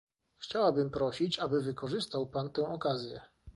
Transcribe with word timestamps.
Chciałabym 0.37 0.89
prosić, 0.89 1.39
aby 1.39 1.61
wykorzystał 1.61 2.27
Pan 2.27 2.49
tę 2.51 2.67
okazję 2.67 3.21